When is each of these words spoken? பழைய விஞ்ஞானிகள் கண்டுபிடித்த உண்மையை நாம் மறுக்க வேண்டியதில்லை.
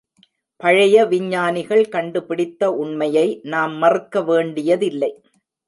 பழைய 0.59 1.05
விஞ்ஞானிகள் 1.05 1.83
கண்டுபிடித்த 1.87 2.71
உண்மையை 2.73 3.39
நாம் 3.43 3.75
மறுக்க 3.75 4.23
வேண்டியதில்லை. 4.23 5.11